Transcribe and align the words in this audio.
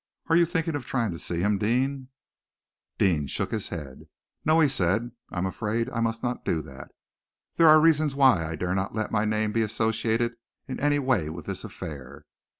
Are 0.31 0.35
you 0.35 0.47
thinking 0.47 0.75
of 0.75 0.83
trying 0.83 1.11
to 1.11 1.19
see 1.19 1.41
him, 1.41 1.59
Deane?" 1.59 2.07
Deane 2.97 3.27
shook 3.27 3.51
his 3.51 3.69
head. 3.69 4.07
"No!" 4.43 4.59
he 4.59 4.67
said. 4.67 5.11
"I 5.29 5.37
am 5.37 5.45
afraid 5.45 5.91
I 5.91 5.99
must 5.99 6.23
not 6.23 6.43
do 6.43 6.63
that. 6.63 6.89
There 7.57 7.67
are 7.67 7.79
reasons 7.79 8.15
why 8.15 8.49
I 8.49 8.55
dare 8.55 8.73
not 8.73 8.95
let 8.95 9.11
my 9.11 9.25
name 9.25 9.51
be 9.51 9.61
associated 9.61 10.33
in 10.67 10.79
any 10.79 10.97
way 10.97 11.29
with 11.29 11.45
this 11.45 11.63
affair. 11.63 12.25